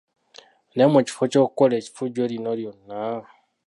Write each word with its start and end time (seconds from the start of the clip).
Naye 0.75 0.87
mu 0.93 0.99
kifo 1.07 1.23
ky’okukola 1.31 1.73
effujjo 1.81 2.23
lino 2.31 2.51
lyonna, 2.59 2.99